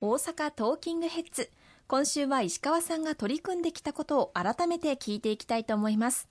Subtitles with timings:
[0.00, 1.50] 大阪トーキングヘッズ。
[1.88, 6.28] 今週は石川さんが取り組んできたことを改めて聞いていきたいと思います。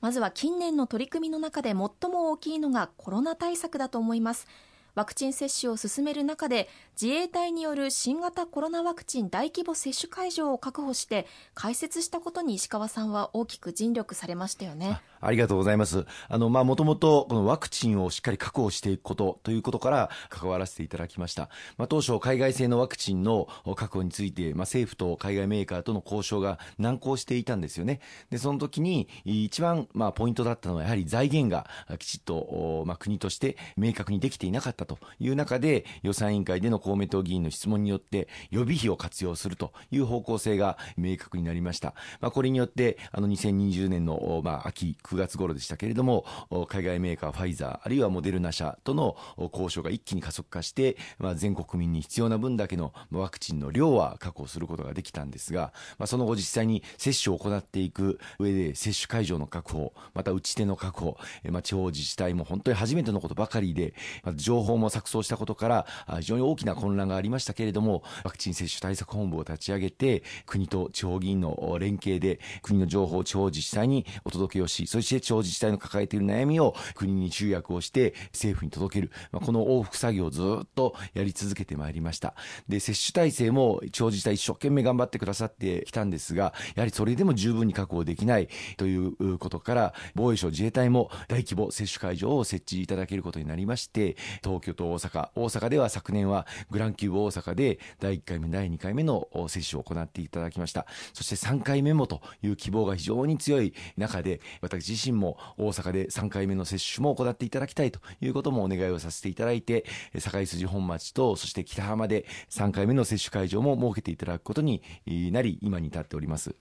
[0.00, 4.46] まずは近年の取り組みの中で最も大きいのがコロナ対策だと思います。
[4.94, 6.68] ワクチン接種を進める中で
[7.00, 15.00] 自衛隊による新型コロナワクチン大規模接種会場を確保して開設したことに石川さんは大きく尽力されましたよね。
[15.22, 16.04] ありがとうございます。
[16.28, 21.48] あの、まあ、もともと、このワクチンをしっかり確保していくことということから関わらせていただきました。
[21.76, 28.00] まあ、当初、海外製のワクチンの確保について、まあ、政府と海外メーカーとの交渉が難航していたんですよね。
[28.30, 41.94] で、その時に、一番、まあ、ポイントだったのは、やはり財源がきちっと、まあ、国として明確にできていなかったという中で、予算委員会での公明党議員の質問によって、予備費を活用するという方向性が明確になりました。
[42.20, 46.24] まあ、これによって、あの、2020年の、まあ、秋、9月頃でしたけれども、
[46.68, 49.16] 海外メーカーファイザー、あるいはモデルナ社との
[49.52, 61.18] 交渉が一気に加速化して、まあ、全国民に必要な分だけのワクチンの量は確保することができたんですが、まあ、その後実際に接種を行っていく上で接種会場の確保、また打ち手の確保、
[61.50, 65.86] まあ、地方自治体も本当に初めてのことばかりで、まあ、情報も錯綜したことから、
[66.20, 82.34] 非常に大きな混乱がありましたけれども、ワクチン接種対策本部を立ち上げて、国と地方議員の連携で、国の情報を地方自治体にお届けをし、そして地方自治体の抱えている悩みを国に集約をして政府に届ける、まあ、この往復作業をずっとやり続けてまいりました。
[82.68, 100.86] で接種体制も地方自治体一生懸命頑張ってくださってきたんですがやはりそれでも十分に確保できないということから防衛省自衛隊も大規模接種会場を設置いただけることになりまして東京と大阪大阪では昨年はグランキューブ大阪で第1回目第2回目の接種を行っていただきました。
[101.12, 109.84] そして3回目もという希望が非常に強い中で私自身も大阪で3回目の接種も行っていただきたいということもお願いをさせていただいて、
[110.18, 116.54] 堺筋本町と、そして北浜で3回目の接種会場も設けていただくことになり、今に至っております。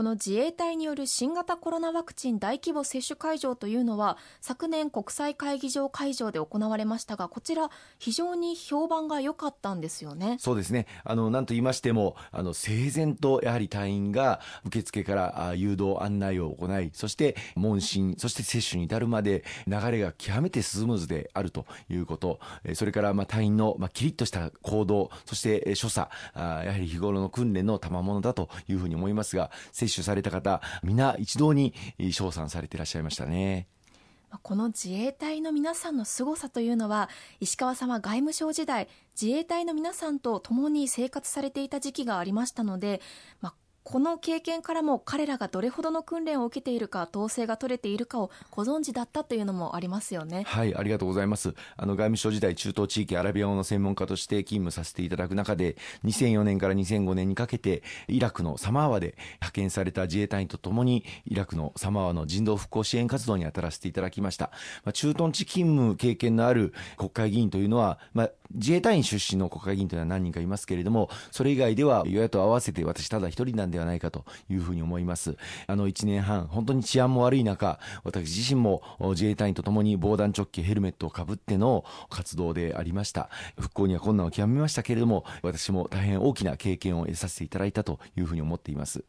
[0.00, 10.38] この自衛隊による新型コロナワクチン大規模接種会場というのは昨年国際会議場会場で行われましたがこちら非常に評判が良かったんですよね。
[10.40, 10.86] そうですね。
[11.04, 22.40] あの何と言いましてもあの整然とやはり隊員が受付から誘導案内を行いそして問診そして接種に至るまで流れが極めてスムーズであるということ。
[22.72, 31.74] それからまあ隊員のまあキリッとした行動そして所作やはり日頃の訓練の賜物だというふうに思いますが接種された方、皆一堂に
[32.12, 33.68] 称賛されていらっしゃいましたね。
[34.42, 37.08] この自衛隊の皆さんの凄さというのは
[37.40, 38.88] 石川さんは外務省時代
[39.20, 43.00] 自衛隊の皆さんと共に生活されていた時期がありましたので、
[43.40, 50.44] まあ、この経験からも彼らがどれほどの訓練を受けているか統制が取れているかをご存知だったというのもありますよね。
[50.46, 51.54] はいありがとうございます。
[51.76, 64.50] あの外務省時代中東地域アラビア語の専門家として勤務させていただく中で2004年から2005年にかけてイラクのサマーワで派遣された自衛隊員とともにイラクのサマーワの人道復興支援活動に当たらせていただきました、
[64.84, 75.36] まあ、駐屯地勤務経験のある国会議員というのは、まあ、自衛隊員出身の国会議員というのは何人かいますけれどもそれ以外では与野党合わせて私ただ一人なんではないかというふうに思います。
[75.66, 83.28] あの1年半、本当に治安も悪い中、私自身も自衛隊員とともに防弾チョッキ、ヘルメットをかぶっての活動でありました。
[83.58, 89.04] 復興には困難を極めましたけれども、私も大変大きな経験を得させていただいたというふうに思っています。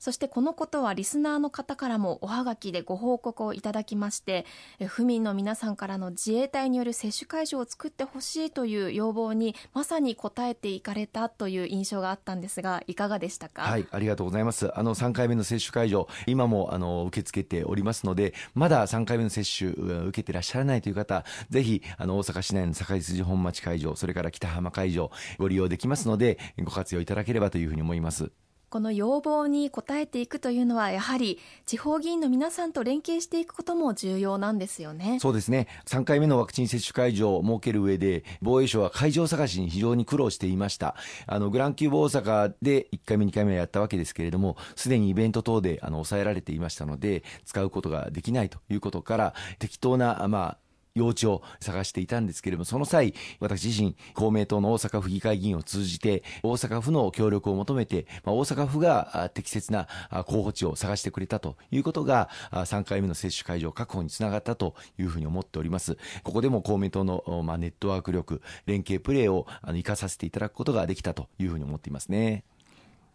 [0.00, 4.46] そしてこのことはリスナーの方からもおはがきでご報告をいただきまして
[4.86, 13.62] 府民の皆さんからの自衛隊による接種会場を作ってほしいという要望にまさに応えていかれたという印象があったんですがいかがでしたか？
[13.62, 14.70] はいありがとうございます。
[14.74, 28.32] あの3回目の接種会場今もあの受け付けておりますのでまだ3回目の接種受けていらっしゃらないという方ぜひあの大阪市内の堺筋本町会場それから北浜会場ご利用できますのでご活用いただければというふうに思います。
[28.70, 35.18] この要望に応えていくというのはやはり地方議員の皆さんと連携していくことも重要なんですよね。
[35.20, 35.66] そうですね。
[35.86, 40.94] 3回目のワクチン接種会場を設ける上で防衛省は会場探しに非常に苦労していました。
[41.26, 59.88] あのグランキューブ大阪で1回目2回目はやったわけですけれどもすでにイベント等であの抑えられていましたので使うことができないということから適当なまあ用地を探していたんですけれども、その際、私自身、公明党の大阪府議会議員を通じて、大阪府の協力を求めて、まあ、大阪府が適切な
[60.26, 65.96] 候補地を探してくれたということが、3回目の接種会場確保につながったというふうに思っております。
[66.22, 72.44] ここでも公明党の、まあ、ネットワーク力、連携プレーを生かさせていただくことができたというふうに思っていますね。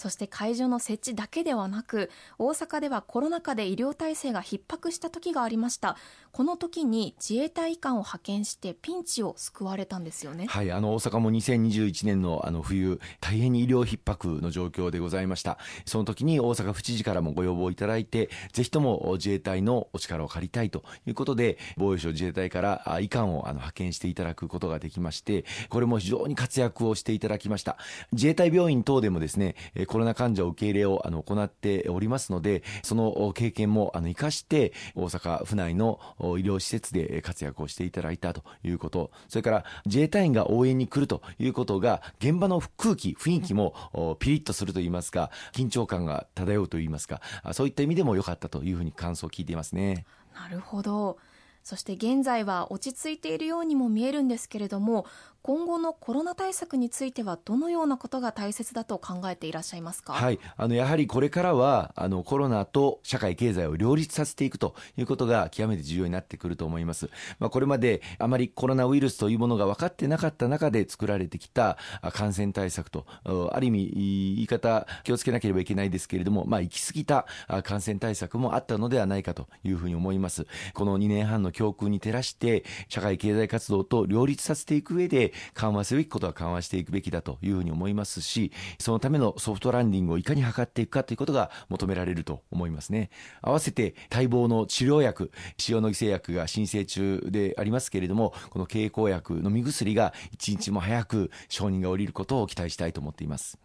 [0.00, 2.08] そして会場の設置だけではなく
[2.38, 5.98] 大阪ではコロナ禍で医療体制が逼迫した時がありました。
[6.32, 10.46] この時に自衛隊医官を派遣してピンチを救われたんですよね。
[10.46, 15.58] はいあの大阪も2021年のあの冬大変に医療逼迫の状況でございました。
[15.84, 27.76] その時に大阪府知事からもご要望いただいてぜひとも自衛隊のお力を借りたいということで防衛省自衛隊から医官をあの派遣していただくことができましてこれも非常に活躍をしていただきました。
[28.12, 29.56] 自衛隊病院等でもですね
[29.90, 47.20] コロナ患者受け入れをあの行っておりますので、その経験もあの生かして、大阪府内の医療施設で活躍をしていただいたということ、それから自衛隊員が応援に来るということが、現場の空気、雰囲気もピリッとするといいますか、緊張感が漂うといいますか、
[47.52, 50.06] そういった意味でも良かったというふうに感想を聞いていますね。
[50.36, 51.18] なるほど。
[51.62, 55.04] そして現在は落ち着いているようにも見えるんですけれども
[55.42, 67.08] 今後のコロナ対策についてはどのようなことが大切だと考えていらっしゃいますか、はい、あのやはりこれからはあのコロナと社会経済を両立させていくということが極めて重要になってくると思います、
[67.38, 71.78] まあ、これまであまりコロナウイルスというものが分かってなかった中で作られてきた
[72.12, 73.06] 感染対策と
[73.52, 73.90] ある意味
[74.36, 77.26] 言い方気をつけなければいけないですけれども、まあ、行き過ぎた
[77.62, 80.46] 感染対策もあったのではないかというふうに思います。
[80.74, 93.10] この2年半の教訓に照らして社会経済活動と両立させていく上で緩和すべきことは緩和していくべきだというふうに思いますし、そのためのソフトランディングをいかに図っていくかということが求められると思いますね。
[93.42, 95.30] 合わせて待望の治療薬、
[95.68, 103.58] 塩野義製薬が申請中でありますけれども、この経口薬、飲み薬が一日も早く承認が下りることを期待したいと思っています。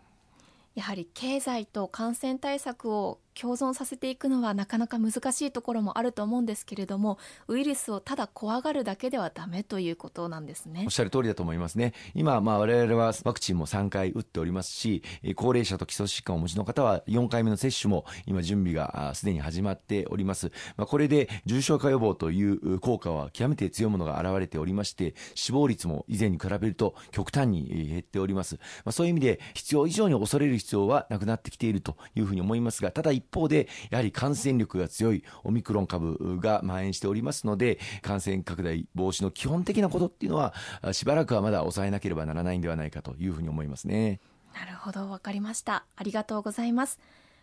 [0.76, 10.84] やはり経済と感染対策を共存させていくのはなかなか難しいところもあると思うんですけれどもウイルスをただ怖がるだけではダメということなんですね。
[10.86, 11.94] おっしゃる通りだと思いますね。
[12.14, 15.04] 今まあ我々はワクチンも3回打っておりますし
[15.36, 20.52] 高齢者と基礎疾患をお持ちの方は4回目の接種も今準備がすでに始まっております。
[20.78, 28.56] まあこれで重症化予防という効果は極めて強いものが現れておりまして死亡率も以前に比べると極端に減っております。
[28.86, 40.54] まあそういう意味で必要以上に恐れる必要はなくなってきているというふうに思いますがただ一方で、やはり感染力が強いオミクロン株が蔓延しておりますので、感染拡大防止の基本的なことっていうのは、
[40.92, 44.20] しばらくはまだ抑えなければならないんではないかというふうに思いますね。
[44.54, 45.86] なるほど、わかりました。
[45.96, 47.00] ありがとうございます。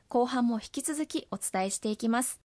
[0.08, 2.41] 後半も引き続きお伝えしていきます。